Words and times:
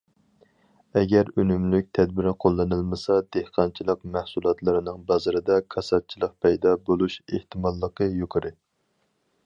ئەگەر 0.99 1.27
ئۈنۈملۈك 1.41 1.89
تەدبىر 1.97 2.29
قوللىنىلمىسا 2.45 3.17
دېھقانچىلىق 3.37 4.01
مەھسۇلاتلىرىنىڭ 4.17 5.05
بازىرىدا 5.13 5.59
كاساتچىلىق 5.75 6.35
پەيدا 6.47 6.75
بولۇش 6.89 7.21
ئېھتىماللىقى 7.27 8.09
يۇقىرى. 8.25 8.57